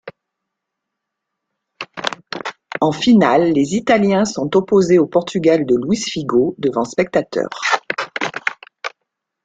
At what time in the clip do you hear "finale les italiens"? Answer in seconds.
2.91-4.25